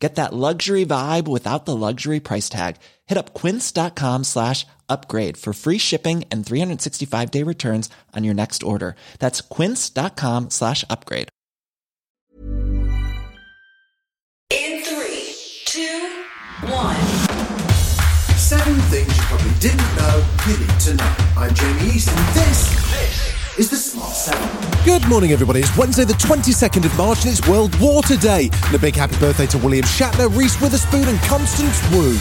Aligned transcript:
Get 0.00 0.14
that 0.14 0.32
luxury 0.32 0.86
vibe 0.86 1.28
without 1.28 1.66
the 1.66 1.76
luxury 1.76 2.20
price 2.20 2.48
tag. 2.48 2.76
Hit 3.06 3.18
up 3.18 3.34
quince.com 3.34 4.24
slash 4.24 4.66
upgrade 4.88 5.36
for 5.36 5.52
free 5.52 5.76
shipping 5.76 6.24
and 6.30 6.44
365 6.44 7.30
day 7.30 7.42
returns 7.42 7.90
on 8.16 8.24
your 8.24 8.34
next 8.34 8.62
order. 8.62 8.96
That's 9.18 9.42
quince.com 9.42 10.48
slash 10.50 10.84
upgrade. 10.88 11.28
In 14.50 14.82
three, 14.82 15.34
two, 15.66 16.24
one. 16.66 16.96
Seven 18.36 18.74
things 18.88 19.14
you 19.16 19.22
probably 19.24 19.52
didn't 19.60 19.96
know 19.96 20.24
you 20.48 20.56
need 20.58 20.80
to 20.80 20.94
know. 20.94 21.14
I'm 21.36 21.54
Jamie 21.54 21.94
East, 21.94 22.08
and 22.08 22.34
this 22.34 23.58
is 23.58 23.70
the 23.70 23.76
Smart 23.76 24.14
Seven. 24.14 24.69
Good 24.82 25.06
morning, 25.08 25.32
everybody. 25.32 25.60
It's 25.60 25.76
Wednesday, 25.76 26.04
the 26.04 26.14
22nd 26.14 26.86
of 26.86 26.96
March, 26.96 27.26
and 27.26 27.36
it's 27.36 27.46
World 27.46 27.78
Water 27.78 28.16
Day. 28.16 28.48
And 28.64 28.74
a 28.74 28.78
big 28.78 28.96
happy 28.96 29.18
birthday 29.18 29.44
to 29.48 29.58
William 29.58 29.84
Shatner, 29.84 30.34
Reese 30.34 30.58
Witherspoon, 30.58 31.06
and 31.06 31.18
Constance 31.20 31.86
Wu. 31.90 32.18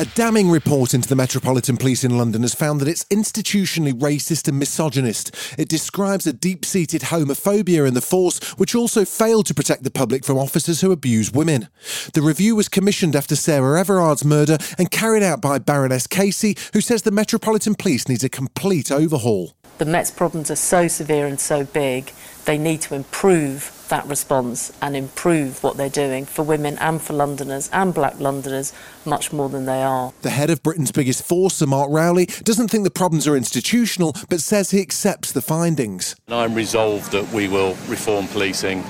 A 0.00 0.04
damning 0.04 0.48
report 0.48 0.94
into 0.94 1.08
the 1.08 1.16
Metropolitan 1.16 1.76
Police 1.76 2.04
in 2.04 2.16
London 2.16 2.42
has 2.42 2.54
found 2.54 2.80
that 2.80 2.86
it's 2.86 3.02
institutionally 3.06 3.92
racist 3.92 4.46
and 4.46 4.56
misogynist. 4.56 5.34
It 5.58 5.68
describes 5.68 6.24
a 6.24 6.32
deep 6.32 6.64
seated 6.64 7.02
homophobia 7.02 7.84
in 7.84 7.94
the 7.94 8.00
force, 8.00 8.38
which 8.52 8.76
also 8.76 9.04
failed 9.04 9.46
to 9.46 9.54
protect 9.54 9.82
the 9.82 9.90
public 9.90 10.24
from 10.24 10.38
officers 10.38 10.82
who 10.82 10.92
abuse 10.92 11.32
women. 11.32 11.66
The 12.14 12.22
review 12.22 12.54
was 12.54 12.68
commissioned 12.68 13.16
after 13.16 13.34
Sarah 13.34 13.80
Everard's 13.80 14.24
murder 14.24 14.58
and 14.78 14.88
carried 14.92 15.24
out 15.24 15.40
by 15.40 15.58
Baroness 15.58 16.06
Casey, 16.06 16.56
who 16.74 16.80
says 16.80 17.02
the 17.02 17.10
Metropolitan 17.10 17.74
Police 17.74 18.08
needs 18.08 18.22
a 18.22 18.28
complete 18.28 18.92
overhaul. 18.92 19.57
The 19.78 19.84
Met's 19.84 20.10
problems 20.10 20.50
are 20.50 20.56
so 20.56 20.88
severe 20.88 21.26
and 21.26 21.38
so 21.38 21.64
big, 21.64 22.12
they 22.46 22.58
need 22.58 22.80
to 22.82 22.96
improve 22.96 23.72
that 23.88 24.04
response 24.06 24.72
and 24.82 24.96
improve 24.96 25.62
what 25.62 25.76
they're 25.76 25.88
doing 25.88 26.26
for 26.26 26.42
women 26.42 26.76
and 26.78 27.00
for 27.00 27.12
Londoners 27.12 27.70
and 27.72 27.94
black 27.94 28.18
Londoners 28.18 28.72
much 29.04 29.32
more 29.32 29.48
than 29.48 29.66
they 29.66 29.82
are. 29.82 30.12
The 30.22 30.30
head 30.30 30.50
of 30.50 30.62
Britain's 30.64 30.90
biggest 30.90 31.24
force, 31.24 31.54
Sir 31.54 31.66
Mark 31.66 31.90
Rowley, 31.90 32.26
doesn't 32.42 32.68
think 32.68 32.84
the 32.84 32.90
problems 32.90 33.28
are 33.28 33.36
institutional, 33.36 34.14
but 34.28 34.40
says 34.40 34.72
he 34.72 34.80
accepts 34.80 35.30
the 35.30 35.40
findings. 35.40 36.16
I'm 36.28 36.54
resolved 36.54 37.12
that 37.12 37.32
we 37.32 37.46
will 37.46 37.76
reform 37.86 38.26
policing. 38.28 38.82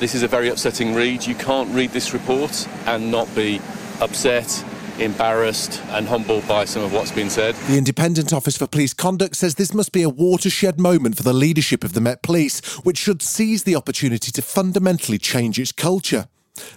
This 0.00 0.14
is 0.16 0.24
a 0.24 0.28
very 0.28 0.48
upsetting 0.48 0.94
read. 0.94 1.24
You 1.24 1.36
can't 1.36 1.72
read 1.72 1.90
this 1.90 2.12
report 2.12 2.66
and 2.86 3.12
not 3.12 3.32
be 3.36 3.60
upset, 4.00 4.64
embarrassed, 4.98 5.80
and 5.90 6.06
humbled 6.06 6.46
by 6.46 6.64
some 6.64 6.82
of 6.82 6.92
what's 6.92 7.12
been 7.12 7.30
said. 7.30 7.54
The 7.68 7.78
Independent 7.78 8.32
Office 8.32 8.56
for 8.56 8.66
Police 8.66 8.94
Conduct 8.94 9.36
says 9.36 9.54
this 9.54 9.74
must 9.74 9.92
be 9.92 10.02
a 10.02 10.08
watershed 10.08 10.78
moment 10.78 11.16
for 11.16 11.22
the 11.22 11.32
leadership 11.32 11.84
of 11.84 11.92
the 11.92 12.00
Met 12.00 12.22
Police, 12.22 12.60
which 12.84 12.98
should 12.98 13.22
seize 13.22 13.64
the 13.64 13.76
opportunity 13.76 14.30
to 14.30 14.42
fundamentally 14.42 15.18
change 15.18 15.58
its 15.58 15.72
culture. 15.72 16.26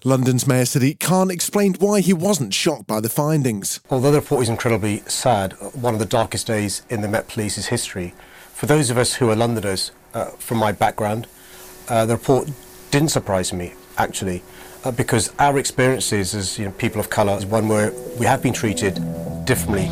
London's 0.03 0.47
Mayor 0.47 0.63
Sadiq 0.63 0.99
Khan 0.99 1.29
explained 1.29 1.77
why 1.79 1.99
he 1.99 2.13
wasn't 2.13 2.53
shocked 2.53 2.87
by 2.87 2.99
the 2.99 3.09
findings. 3.09 3.81
Although 3.89 4.11
the 4.11 4.21
report 4.21 4.43
is 4.43 4.49
incredibly 4.49 4.99
sad, 5.07 5.53
one 5.73 5.93
of 5.93 5.99
the 5.99 6.05
darkest 6.05 6.47
days 6.47 6.81
in 6.89 7.01
the 7.01 7.07
Met 7.07 7.27
Police's 7.27 7.67
history, 7.67 8.13
for 8.53 8.67
those 8.67 8.89
of 8.89 8.97
us 8.97 9.15
who 9.15 9.29
are 9.29 9.35
Londoners, 9.35 9.91
uh, 10.13 10.25
from 10.37 10.57
my 10.57 10.71
background, 10.71 11.27
uh, 11.89 12.05
the 12.05 12.13
report 12.13 12.49
didn't 12.89 13.09
surprise 13.09 13.51
me, 13.51 13.73
actually, 13.97 14.41
Uh, 14.85 14.91
because 14.91 15.33
our 15.39 15.57
experiences 15.57 16.35
as 16.35 16.59
you 16.59 16.65
know, 16.65 16.71
people 16.73 17.01
of 17.01 17.09
colour 17.09 17.35
is 17.35 17.43
one 17.43 17.67
where 17.67 17.91
we 18.19 18.25
have 18.27 18.43
been 18.43 18.53
treated 18.53 18.93
differently. 19.43 19.87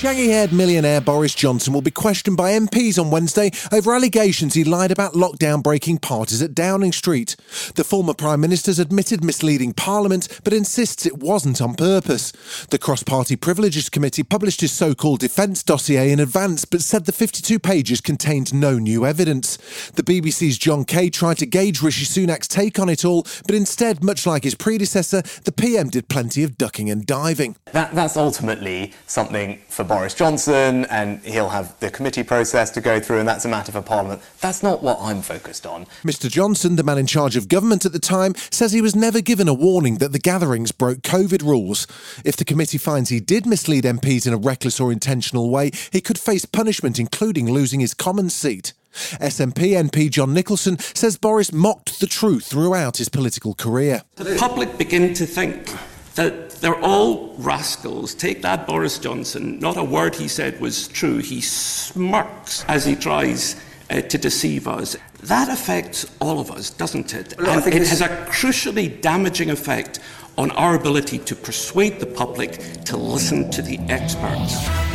Shaggy 0.00 0.30
haired 0.30 0.50
millionaire 0.50 1.02
Boris 1.02 1.34
Johnson 1.34 1.74
will 1.74 1.82
be 1.82 1.90
questioned 1.90 2.38
by 2.38 2.52
MPs 2.52 2.98
on 2.98 3.10
Wednesday 3.10 3.50
over 3.70 3.94
allegations 3.94 4.54
he 4.54 4.64
lied 4.64 4.90
about 4.90 5.12
lockdown 5.12 5.62
breaking 5.62 5.98
parties 5.98 6.40
at 6.40 6.54
Downing 6.54 6.92
Street. 6.92 7.36
The 7.74 7.84
former 7.84 8.14
Prime 8.14 8.40
Minister's 8.40 8.78
admitted 8.78 9.22
misleading 9.22 9.74
Parliament 9.74 10.40
but 10.42 10.54
insists 10.54 11.04
it 11.04 11.18
wasn't 11.18 11.60
on 11.60 11.74
purpose. 11.74 12.32
The 12.70 12.78
Cross 12.78 13.02
Party 13.02 13.36
Privileges 13.36 13.90
Committee 13.90 14.22
published 14.22 14.62
his 14.62 14.72
so 14.72 14.94
called 14.94 15.20
defence 15.20 15.62
dossier 15.62 16.10
in 16.10 16.18
advance 16.18 16.64
but 16.64 16.80
said 16.80 17.04
the 17.04 17.12
52 17.12 17.58
pages 17.58 18.00
contained 18.00 18.54
no 18.54 18.78
new 18.78 19.04
evidence. 19.04 19.58
The 19.96 20.02
BBC's 20.02 20.56
John 20.56 20.86
Kay 20.86 21.10
tried 21.10 21.36
to 21.36 21.46
gauge 21.46 21.82
Rishi 21.82 22.06
Sunak's 22.06 22.48
take 22.48 22.78
on 22.78 22.88
it 22.88 23.04
all, 23.04 23.26
but 23.46 23.54
instead, 23.54 24.02
much 24.02 24.24
like 24.24 24.44
his 24.44 24.54
predecessor, 24.54 25.20
the 25.44 25.52
PM 25.52 25.90
did 25.90 26.08
plenty 26.08 26.42
of 26.42 26.56
ducking 26.56 26.88
and 26.88 27.04
diving. 27.04 27.56
That, 27.72 27.94
that's 27.94 28.16
ultimately 28.16 28.94
something 29.06 29.60
for 29.68 29.89
Boris 29.90 30.14
Johnson, 30.14 30.84
and 30.84 31.20
he'll 31.24 31.48
have 31.48 31.76
the 31.80 31.90
committee 31.90 32.22
process 32.22 32.70
to 32.70 32.80
go 32.80 33.00
through, 33.00 33.18
and 33.18 33.28
that's 33.28 33.44
a 33.44 33.48
matter 33.48 33.72
for 33.72 33.82
Parliament. 33.82 34.22
That's 34.40 34.62
not 34.62 34.84
what 34.84 35.00
I'm 35.00 35.20
focused 35.20 35.66
on. 35.66 35.86
Mr. 36.04 36.30
Johnson, 36.30 36.76
the 36.76 36.84
man 36.84 36.96
in 36.96 37.08
charge 37.08 37.34
of 37.34 37.48
government 37.48 37.84
at 37.84 37.90
the 37.90 37.98
time, 37.98 38.36
says 38.52 38.70
he 38.70 38.80
was 38.80 38.94
never 38.94 39.20
given 39.20 39.48
a 39.48 39.52
warning 39.52 39.96
that 39.96 40.12
the 40.12 40.20
gatherings 40.20 40.70
broke 40.70 40.98
COVID 40.98 41.42
rules. 41.42 41.88
If 42.24 42.36
the 42.36 42.44
committee 42.44 42.78
finds 42.78 43.10
he 43.10 43.18
did 43.18 43.46
mislead 43.46 43.82
MPs 43.82 44.28
in 44.28 44.32
a 44.32 44.36
reckless 44.36 44.78
or 44.78 44.92
intentional 44.92 45.50
way, 45.50 45.72
he 45.90 46.00
could 46.00 46.20
face 46.20 46.44
punishment, 46.44 47.00
including 47.00 47.50
losing 47.50 47.80
his 47.80 47.92
Commons 47.92 48.32
seat. 48.32 48.74
SNP 48.92 49.74
MP 49.90 50.08
John 50.08 50.32
Nicolson 50.32 50.80
says 50.96 51.16
Boris 51.16 51.52
mocked 51.52 51.98
the 51.98 52.06
truth 52.06 52.46
throughout 52.46 52.98
his 52.98 53.08
political 53.08 53.54
career. 53.54 54.02
The 54.14 54.36
public 54.38 54.78
begin 54.78 55.14
to 55.14 55.26
think 55.26 55.74
that 56.14 56.50
they're 56.60 56.80
all 56.80 57.34
rascals. 57.38 58.14
Take 58.14 58.42
that 58.42 58.66
Boris 58.66 58.98
Johnson. 58.98 59.58
Not 59.58 59.76
a 59.76 59.84
word 59.84 60.14
he 60.14 60.28
said 60.28 60.60
was 60.60 60.88
true. 60.88 61.18
He 61.18 61.40
smirks 61.40 62.64
as 62.68 62.84
he 62.84 62.96
tries 62.96 63.56
uh, 63.90 64.00
to 64.02 64.18
deceive 64.18 64.68
us. 64.68 64.96
That 65.24 65.48
affects 65.48 66.06
all 66.20 66.40
of 66.40 66.50
us, 66.50 66.70
doesn't 66.70 67.14
it? 67.14 67.34
Well, 67.38 67.58
and 67.62 67.74
it 67.74 67.78
this- 67.80 67.90
has 67.90 68.00
a 68.00 68.08
crucially 68.26 69.00
damaging 69.00 69.50
effect 69.50 70.00
on 70.38 70.50
our 70.52 70.74
ability 70.74 71.18
to 71.18 71.34
persuade 71.36 72.00
the 72.00 72.06
public 72.06 72.52
to 72.84 72.96
listen 72.96 73.50
to 73.50 73.62
the 73.62 73.78
experts. 73.90 74.89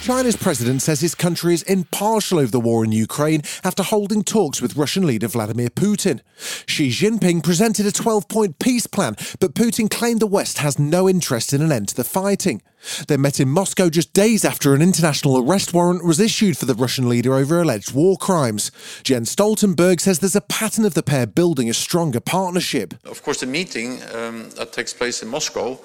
China's 0.00 0.36
president 0.36 0.80
says 0.80 1.02
his 1.02 1.14
country 1.14 1.52
is 1.52 1.62
impartial 1.64 2.38
over 2.38 2.50
the 2.50 2.58
war 2.58 2.82
in 2.82 2.90
Ukraine 2.90 3.42
after 3.62 3.82
holding 3.82 4.24
talks 4.24 4.62
with 4.62 4.74
Russian 4.74 5.06
leader 5.06 5.28
Vladimir 5.28 5.68
Putin. 5.68 6.20
Xi 6.66 6.88
Jinping 6.88 7.42
presented 7.42 7.84
a 7.84 7.92
12 7.92 8.26
point 8.26 8.58
peace 8.58 8.86
plan, 8.86 9.14
but 9.40 9.54
Putin 9.54 9.90
claimed 9.90 10.20
the 10.20 10.26
West 10.26 10.56
has 10.58 10.78
no 10.78 11.06
interest 11.06 11.52
in 11.52 11.60
an 11.60 11.70
end 11.70 11.88
to 11.88 11.96
the 11.96 12.02
fighting. 12.02 12.62
They 13.08 13.18
met 13.18 13.40
in 13.40 13.50
Moscow 13.50 13.90
just 13.90 14.14
days 14.14 14.42
after 14.42 14.74
an 14.74 14.80
international 14.80 15.36
arrest 15.36 15.74
warrant 15.74 16.02
was 16.02 16.18
issued 16.18 16.56
for 16.56 16.64
the 16.64 16.74
Russian 16.74 17.06
leader 17.06 17.34
over 17.34 17.60
alleged 17.60 17.92
war 17.92 18.16
crimes. 18.16 18.72
Jens 19.02 19.36
Stoltenberg 19.36 20.00
says 20.00 20.20
there's 20.20 20.34
a 20.34 20.40
pattern 20.40 20.86
of 20.86 20.94
the 20.94 21.02
pair 21.02 21.26
building 21.26 21.68
a 21.68 21.74
stronger 21.74 22.20
partnership. 22.20 22.94
Of 23.04 23.22
course, 23.22 23.40
the 23.40 23.46
meeting 23.46 24.00
um, 24.14 24.48
that 24.56 24.72
takes 24.72 24.94
place 24.94 25.22
in 25.22 25.28
Moscow 25.28 25.78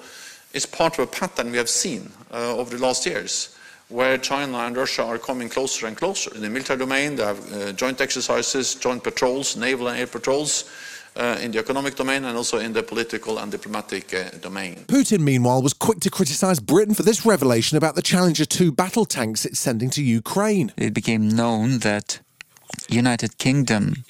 is 0.54 0.64
part 0.64 0.98
of 0.98 1.00
a 1.00 1.06
pattern 1.06 1.50
we 1.50 1.58
have 1.58 1.68
seen 1.68 2.10
uh, 2.32 2.56
over 2.56 2.74
the 2.74 2.82
last 2.82 3.04
years, 3.04 3.55
where 3.88 4.18
China 4.18 4.58
and 4.58 4.76
Russia 4.76 5.04
are 5.04 5.18
coming 5.18 5.48
closer 5.48 5.86
and 5.86 5.96
closer. 5.96 6.34
In 6.34 6.42
the 6.42 6.50
military 6.50 6.78
domain, 6.78 7.16
they 7.16 7.24
have 7.24 7.52
uh, 7.52 7.72
joint 7.72 8.00
exercises, 8.00 8.74
joint 8.74 9.02
patrols, 9.02 9.56
naval 9.56 9.88
and 9.88 9.98
air 9.98 10.06
patrols. 10.06 10.64
Uh, 11.18 11.38
in 11.40 11.50
the 11.50 11.58
economic 11.58 11.94
domain 11.94 12.26
and 12.26 12.36
also 12.36 12.58
in 12.58 12.74
the 12.74 12.82
political 12.82 13.38
and 13.38 13.50
diplomatic 13.50 14.12
uh, 14.12 14.28
domain. 14.42 14.74
Putin, 14.86 15.20
meanwhile, 15.20 15.62
was 15.62 15.72
quick 15.72 15.98
to 15.98 16.10
criticise 16.10 16.60
Britain 16.60 16.92
for 16.92 17.04
this 17.04 17.24
revelation 17.24 17.78
about 17.78 17.94
the 17.94 18.02
Challenger 18.02 18.44
2 18.44 18.70
battle 18.70 19.06
tanks 19.06 19.46
it's 19.46 19.58
sending 19.58 19.88
to 19.88 20.02
Ukraine. 20.02 20.74
It 20.76 20.92
became 20.92 21.26
known 21.26 21.78
that 21.78 22.20
United 22.90 23.38
Kingdom 23.38 24.04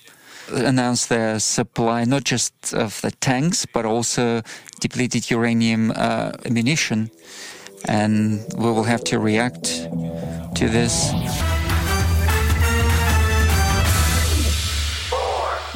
announced 0.51 1.09
their 1.09 1.39
supply 1.39 2.05
not 2.05 2.25
just 2.25 2.75
of 2.75 3.01
the 3.03 3.13
tanks 3.13 3.67
but 3.67 3.85
also 3.85 4.43
depleted 4.81 5.31
uranium 5.31 5.93
uh, 5.95 6.33
ammunition, 6.45 7.11
and 7.85 8.45
we 8.57 8.65
will 8.65 8.85
have 8.85 9.05
to 9.05 9.19
react 9.19 9.65
to 10.57 10.69
this. 10.69 11.13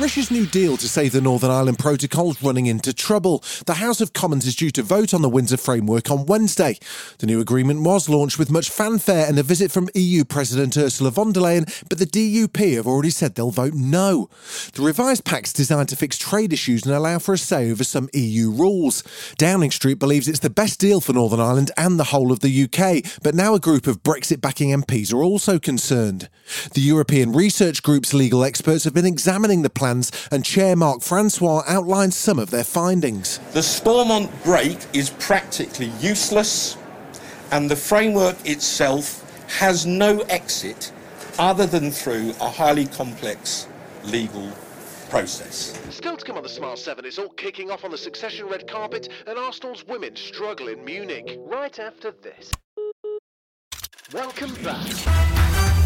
Rishi's 0.00 0.30
new 0.30 0.46
deal 0.46 0.78
to 0.78 0.88
save 0.88 1.12
the 1.12 1.20
Northern 1.20 1.50
Ireland 1.50 1.78
Protocol's 1.78 2.42
running 2.42 2.64
into 2.64 2.94
trouble. 2.94 3.44
The 3.66 3.74
House 3.74 4.00
of 4.00 4.14
Commons 4.14 4.46
is 4.46 4.56
due 4.56 4.70
to 4.70 4.82
vote 4.82 5.12
on 5.12 5.20
the 5.20 5.28
Windsor 5.28 5.58
Framework 5.58 6.10
on 6.10 6.24
Wednesday. 6.24 6.78
The 7.18 7.26
new 7.26 7.38
agreement 7.38 7.82
was 7.82 8.08
launched 8.08 8.38
with 8.38 8.50
much 8.50 8.70
fanfare 8.70 9.26
and 9.26 9.38
a 9.38 9.42
visit 9.42 9.70
from 9.70 9.90
EU 9.94 10.24
President 10.24 10.74
Ursula 10.78 11.10
von 11.10 11.32
der 11.32 11.42
Leyen, 11.42 11.86
but 11.90 11.98
the 11.98 12.06
DUP 12.06 12.76
have 12.76 12.86
already 12.86 13.10
said 13.10 13.34
they'll 13.34 13.50
vote 13.50 13.74
no. 13.74 14.30
The 14.72 14.80
revised 14.80 15.26
pact's 15.26 15.52
designed 15.52 15.90
to 15.90 15.96
fix 15.96 16.16
trade 16.16 16.54
issues 16.54 16.86
and 16.86 16.94
allow 16.94 17.18
for 17.18 17.34
a 17.34 17.38
say 17.38 17.70
over 17.70 17.84
some 17.84 18.08
EU 18.14 18.50
rules. 18.50 19.04
Downing 19.36 19.70
Street 19.70 19.98
believes 19.98 20.28
it's 20.28 20.38
the 20.38 20.48
best 20.48 20.80
deal 20.80 21.02
for 21.02 21.12
Northern 21.12 21.40
Ireland 21.40 21.72
and 21.76 22.00
the 22.00 22.04
whole 22.04 22.32
of 22.32 22.40
the 22.40 22.64
UK, 22.64 23.20
but 23.22 23.34
now 23.34 23.54
a 23.54 23.60
group 23.60 23.86
of 23.86 24.02
Brexit 24.02 24.40
backing 24.40 24.70
MPs 24.70 25.12
are 25.12 25.22
also 25.22 25.58
concerned. 25.58 26.30
The 26.72 26.80
European 26.80 27.32
Research 27.32 27.82
Group's 27.82 28.14
legal 28.14 28.42
experts 28.42 28.84
have 28.84 28.94
been 28.94 29.04
examining 29.04 29.60
the 29.60 29.68
plans, 29.90 30.12
and 30.30 30.44
Chair 30.44 30.76
Mark 30.76 31.02
Francois 31.02 31.62
outlined 31.66 32.14
some 32.14 32.38
of 32.38 32.50
their 32.50 32.64
findings. 32.64 33.38
The 33.52 33.62
Stormont 33.62 34.30
break 34.44 34.78
is 34.92 35.10
practically 35.10 35.90
useless, 36.00 36.76
and 37.50 37.70
the 37.70 37.76
framework 37.76 38.36
itself 38.46 39.26
has 39.58 39.86
no 39.86 40.20
exit 40.28 40.92
other 41.38 41.66
than 41.66 41.90
through 41.90 42.30
a 42.40 42.48
highly 42.48 42.86
complex 42.86 43.66
legal 44.04 44.52
process. 45.08 45.76
Still 45.90 46.16
to 46.16 46.24
come 46.24 46.36
on 46.36 46.44
the 46.44 46.48
Smart 46.48 46.78
7, 46.78 47.04
it's 47.04 47.18
all 47.18 47.30
kicking 47.30 47.70
off 47.70 47.84
on 47.84 47.90
the 47.90 47.98
succession 47.98 48.46
red 48.46 48.68
carpet 48.68 49.08
and 49.26 49.38
Arsenal's 49.38 49.84
women 49.86 50.14
struggle 50.14 50.68
in 50.68 50.84
Munich. 50.84 51.36
Right 51.40 51.78
after 51.80 52.12
this. 52.12 52.52
Welcome 54.12 54.54
back. 54.62 55.79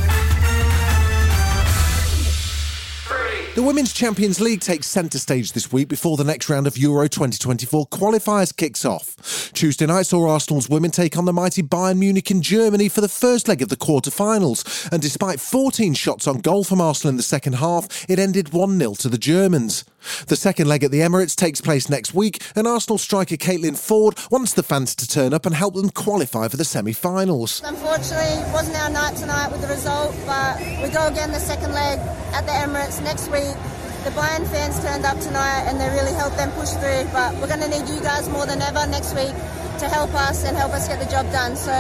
The 3.55 3.63
Women's 3.63 3.93
Champions 3.93 4.41
League 4.41 4.63
takes 4.63 4.89
centre 4.89 5.21
stage 5.21 5.53
this 5.53 5.73
week 5.73 5.87
before 5.87 6.17
the 6.17 6.25
next 6.25 6.49
round 6.49 6.67
of 6.67 6.77
Euro 6.77 7.07
2024 7.07 7.87
qualifiers 7.87 8.55
kicks 8.55 8.85
off. 8.85 9.53
Tuesday 9.53 9.87
night 9.87 10.07
saw 10.07 10.29
Arsenal's 10.29 10.69
women 10.69 10.91
take 10.91 11.17
on 11.17 11.25
the 11.25 11.33
mighty 11.33 11.63
Bayern 11.63 11.99
Munich 11.99 12.33
in 12.33 12.43
Germany 12.43 12.89
for 12.89 13.01
the 13.01 13.09
first 13.09 13.47
leg 13.47 13.63
of 13.63 13.69
the 13.69 13.77
quarter-finals, 13.77 14.89
and 14.91 15.01
despite 15.01 15.39
14 15.39 15.95
shots 15.95 16.27
on 16.27 16.41
goal 16.41 16.65
from 16.65 16.81
Arsenal 16.81 17.11
in 17.11 17.17
the 17.17 17.23
second 17.23 17.53
half, 17.53 18.11
it 18.11 18.19
ended 18.19 18.47
1-0 18.47 18.99
to 18.99 19.09
the 19.09 19.19
Germans. 19.19 19.85
The 20.27 20.37
second 20.37 20.69
leg 20.69 20.85
at 20.85 20.91
the 20.91 21.01
Emirates 21.01 21.35
takes 21.37 21.61
place 21.61 21.89
next 21.89 22.15
week, 22.15 22.43
and 22.55 22.67
Arsenal 22.67 22.99
striker 22.99 23.37
Caitlin 23.37 23.77
Foord 23.77 24.31
wants 24.31 24.55
the 24.55 24.63
fans 24.63 24.95
to 24.97 25.09
turn 25.09 25.35
up 25.35 25.47
and 25.47 25.55
help 25.55 25.75
them 25.75 25.91
qualify 25.91 26.49
for 26.49 26.57
the 26.57 26.65
semi-finals. 26.65 27.63
Unfortunately, 27.65 28.41
it 28.41 28.53
wasn't 28.53 28.77
our 28.79 28.91
night 28.91 29.17
tonight 29.17 29.51
with 29.51 29.61
the 29.61 29.69
result, 29.69 30.15
but 30.27 30.59
we 30.83 30.89
go 30.91 31.07
again 31.07 31.33
the 31.33 31.41
second 31.41 31.73
leg 31.73 31.99
at 32.33 32.47
the 32.47 32.53
Emirates 32.53 33.03
next 33.03 33.29
week. 33.31 33.57
The 34.05 34.11
Bayern 34.11 34.47
fans 34.51 34.79
turned 34.85 35.07
up 35.07 35.19
tonight 35.21 35.65
and 35.67 35.81
they 35.81 35.89
really 35.89 36.13
helped 36.13 36.37
them 36.37 36.51
push 36.53 36.71
through, 36.73 37.09
but 37.11 37.33
we're 37.41 37.49
going 37.49 37.63
to 37.63 37.69
need 37.69 37.89
you 37.89 38.01
guys 38.03 38.29
more 38.29 38.45
than 38.45 38.61
ever 38.61 38.87
next 38.89 39.15
week 39.15 39.33
to 39.79 39.89
help 39.89 40.13
us 40.13 40.45
and 40.45 40.55
help 40.57 40.73
us 40.73 40.89
get 40.89 41.01
the 41.01 41.11
job 41.11 41.25
done. 41.33 41.57
So 41.57 41.73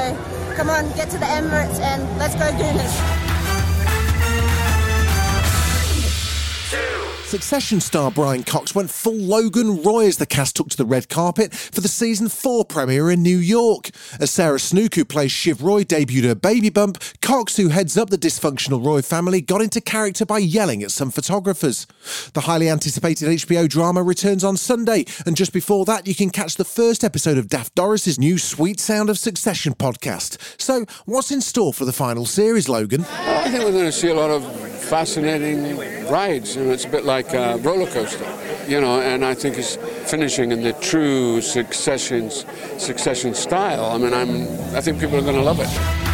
come 0.56 0.70
on, 0.70 0.88
get 0.96 1.10
to 1.10 1.18
the 1.18 1.26
Emirates 1.26 1.78
and 1.80 2.00
let's 2.18 2.34
go 2.34 2.50
Gooners. 2.52 3.13
Succession 7.26 7.80
star 7.80 8.10
Brian 8.10 8.44
Cox 8.44 8.74
went 8.74 8.90
full 8.90 9.16
Logan 9.16 9.82
Roy 9.82 10.06
as 10.06 10.18
the 10.18 10.26
cast 10.26 10.54
took 10.54 10.68
to 10.68 10.76
the 10.76 10.84
red 10.84 11.08
carpet 11.08 11.52
for 11.52 11.80
the 11.80 11.88
season 11.88 12.28
4 12.28 12.64
premiere 12.66 13.10
in 13.10 13.22
New 13.22 13.38
York. 13.38 13.90
As 14.20 14.30
Sarah 14.30 14.60
Snook, 14.60 14.94
who 14.94 15.04
plays 15.04 15.32
Shiv 15.32 15.62
Roy, 15.62 15.82
debuted 15.82 16.24
her 16.24 16.34
baby 16.34 16.68
bump, 16.68 17.02
Cox, 17.22 17.56
who 17.56 17.70
heads 17.70 17.96
up 17.96 18.10
the 18.10 18.18
dysfunctional 18.18 18.84
Roy 18.84 19.02
family, 19.02 19.40
got 19.40 19.62
into 19.62 19.80
character 19.80 20.24
by 20.24 20.38
yelling 20.38 20.82
at 20.82 20.92
some 20.92 21.10
photographers. 21.10 21.86
The 22.34 22.42
highly 22.42 22.68
anticipated 22.68 23.28
HBO 23.28 23.68
drama 23.68 24.02
returns 24.02 24.44
on 24.44 24.56
Sunday, 24.56 25.04
and 25.26 25.34
just 25.34 25.52
before 25.52 25.84
that, 25.86 26.06
you 26.06 26.14
can 26.14 26.30
catch 26.30 26.54
the 26.54 26.64
first 26.64 27.02
episode 27.02 27.38
of 27.38 27.48
Daft 27.48 27.74
Doris's 27.74 28.18
new 28.18 28.38
Sweet 28.38 28.78
Sound 28.78 29.10
of 29.10 29.18
Succession 29.18 29.74
podcast. 29.74 30.60
So, 30.60 30.84
what's 31.06 31.32
in 31.32 31.40
store 31.40 31.72
for 31.72 31.84
the 31.86 31.92
final 31.92 32.26
series, 32.26 32.68
Logan? 32.68 33.04
I 33.10 33.50
think 33.50 33.64
we're 33.64 33.72
going 33.72 33.86
to 33.86 33.92
see 33.92 34.08
a 34.08 34.14
lot 34.14 34.30
of 34.30 34.44
fascinating 34.84 35.78
rides. 36.08 36.56
You 36.56 36.64
know, 36.64 36.72
it's 36.72 36.84
a 36.84 36.88
bit 36.88 37.04
like 37.04 37.32
a 37.34 37.56
roller 37.58 37.90
coaster, 37.90 38.26
you 38.68 38.80
know, 38.80 39.00
and 39.00 39.24
I 39.24 39.34
think 39.34 39.58
it's 39.58 39.76
finishing 40.10 40.52
in 40.52 40.62
the 40.62 40.72
true 40.74 41.40
succession 41.40 42.30
succession 42.30 43.34
style. 43.34 43.86
I 43.86 43.98
mean, 43.98 44.14
I'm 44.14 44.42
I 44.76 44.80
think 44.80 45.00
people 45.00 45.16
are 45.16 45.22
going 45.22 45.36
to 45.36 45.42
love 45.42 45.60
it. 45.60 46.13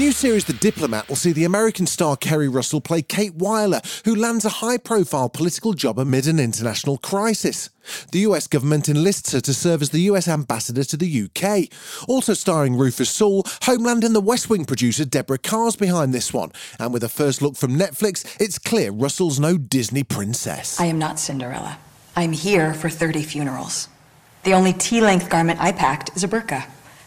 New 0.00 0.12
series 0.12 0.46
The 0.46 0.54
Diplomat 0.54 1.10
will 1.10 1.16
see 1.16 1.32
the 1.32 1.44
American 1.44 1.86
star 1.86 2.16
Keri 2.16 2.48
Russell 2.48 2.80
play 2.80 3.02
Kate 3.02 3.36
Wyler, 3.36 3.82
who 4.06 4.14
lands 4.14 4.46
a 4.46 4.60
high 4.64 4.78
profile 4.78 5.28
political 5.28 5.74
job 5.74 5.98
amid 5.98 6.26
an 6.26 6.40
international 6.40 6.96
crisis. 6.96 7.68
The 8.10 8.20
US 8.20 8.46
government 8.46 8.88
enlists 8.88 9.32
her 9.32 9.42
to 9.42 9.52
serve 9.52 9.82
as 9.82 9.90
the 9.90 10.00
US 10.12 10.26
ambassador 10.26 10.84
to 10.84 10.96
the 10.96 11.24
UK. 11.24 11.68
Also 12.08 12.32
starring 12.32 12.76
Rufus 12.76 13.10
Sewell, 13.10 13.44
Homeland 13.64 14.02
and 14.02 14.14
the 14.14 14.22
West 14.22 14.48
Wing 14.48 14.64
producer 14.64 15.04
Debora 15.04 15.42
Cahn's 15.42 15.76
behind 15.76 16.14
this 16.14 16.32
one. 16.32 16.50
And 16.78 16.94
with 16.94 17.04
a 17.04 17.10
first 17.10 17.42
look 17.42 17.56
from 17.56 17.76
Netflix, 17.76 18.24
it's 18.40 18.58
clear 18.58 18.92
Russell's 18.92 19.38
no 19.38 19.58
Disney 19.58 20.02
princess. 20.02 20.80
I 20.80 20.86
am 20.86 20.98
not 20.98 21.18
Cinderella. 21.18 21.76
I'm 22.16 22.32
here 22.32 22.72
for 22.72 22.88
30 22.88 23.22
funerals. 23.22 23.88
The 24.44 24.54
only 24.54 24.72
T 24.72 25.02
length 25.02 25.28
garment 25.28 25.60
I 25.60 25.72
packed 25.72 26.16
is 26.16 26.24
a 26.24 26.28
burqa. 26.28 26.64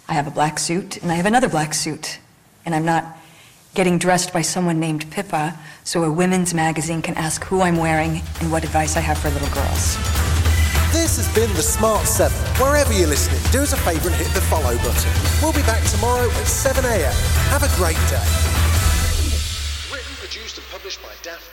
I 0.07 0.13
have 0.13 0.27
a 0.27 0.31
black 0.31 0.59
suit 0.59 1.01
and 1.01 1.11
I 1.11 1.15
have 1.15 1.25
another 1.25 1.49
black 1.49 1.73
suit. 1.73 2.19
And 2.65 2.73
I'm 2.73 2.85
not 2.85 3.17
getting 3.73 3.97
dressed 3.97 4.31
by 4.31 4.41
someone 4.41 4.79
named 4.79 5.09
Pippa 5.11 5.57
so 5.83 6.03
a 6.03 6.11
women's 6.11 6.53
magazine 6.53 7.01
can 7.01 7.15
ask 7.15 7.43
who 7.43 7.61
I'm 7.61 7.77
wearing 7.77 8.21
and 8.39 8.51
what 8.51 8.63
advice 8.63 8.95
I 8.95 9.01
have 9.01 9.17
for 9.17 9.29
little 9.29 9.49
girls. 9.49 9.97
This 10.93 11.17
has 11.17 11.27
been 11.33 11.51
The 11.55 11.63
Smart 11.63 12.05
7. 12.05 12.31
Wherever 12.61 12.93
you're 12.93 13.07
listening, 13.07 13.41
do 13.51 13.63
us 13.63 13.73
a 13.73 13.77
favour 13.77 14.09
and 14.09 14.15
hit 14.15 14.31
the 14.33 14.41
follow 14.41 14.77
button. 14.77 15.11
We'll 15.41 15.53
be 15.53 15.63
back 15.63 15.83
tomorrow 15.89 16.29
at 16.29 16.45
7am. 16.45 17.11
Have 17.49 17.63
a 17.63 17.71
great 17.75 17.97
day. 18.13 18.21
Written, 19.91 20.15
produced, 20.21 20.57
and 20.59 20.67
published 20.67 21.01
by 21.01 21.09
Daft 21.23 21.52